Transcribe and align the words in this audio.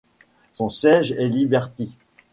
Son 0.53 0.71
siège 0.71 1.11
est 1.11 1.29
Liberty. 1.29 1.93